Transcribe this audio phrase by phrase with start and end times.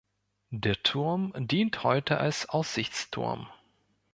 [0.55, 3.45] Der Turm dient heute als Aussichtsturm.